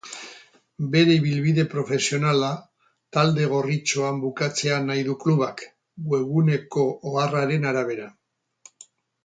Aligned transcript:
Bere 0.93 1.17
ibilbide 1.17 1.65
profesionala 1.73 2.49
talde 3.17 3.45
gorritxoan 3.53 4.19
bukatzea 4.25 4.81
nahi 4.89 5.05
du 5.11 5.17
klubak, 5.27 5.63
webguneko 6.15 6.87
oharraren 7.13 7.73
arabera. 7.75 8.13